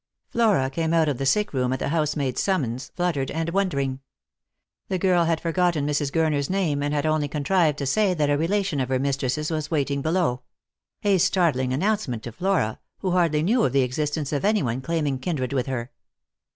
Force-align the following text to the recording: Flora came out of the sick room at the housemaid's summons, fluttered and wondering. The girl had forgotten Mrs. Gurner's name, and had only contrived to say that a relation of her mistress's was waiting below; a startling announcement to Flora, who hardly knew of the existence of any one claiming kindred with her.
Flora 0.31 0.71
came 0.71 0.95
out 0.95 1.07
of 1.07 1.19
the 1.19 1.27
sick 1.27 1.53
room 1.53 1.71
at 1.71 1.77
the 1.77 1.89
housemaid's 1.89 2.41
summons, 2.41 2.91
fluttered 2.95 3.29
and 3.29 3.51
wondering. 3.51 3.99
The 4.87 4.97
girl 4.97 5.25
had 5.25 5.39
forgotten 5.39 5.85
Mrs. 5.85 6.09
Gurner's 6.11 6.49
name, 6.49 6.81
and 6.81 6.91
had 6.91 7.05
only 7.05 7.27
contrived 7.27 7.77
to 7.77 7.85
say 7.85 8.15
that 8.15 8.27
a 8.27 8.35
relation 8.35 8.79
of 8.79 8.89
her 8.89 8.97
mistress's 8.97 9.51
was 9.51 9.69
waiting 9.69 10.01
below; 10.01 10.41
a 11.03 11.19
startling 11.19 11.71
announcement 11.71 12.23
to 12.23 12.31
Flora, 12.31 12.79
who 13.01 13.11
hardly 13.11 13.43
knew 13.43 13.63
of 13.63 13.73
the 13.73 13.83
existence 13.83 14.33
of 14.33 14.43
any 14.43 14.63
one 14.63 14.81
claiming 14.81 15.19
kindred 15.19 15.53
with 15.53 15.67
her. 15.67 15.91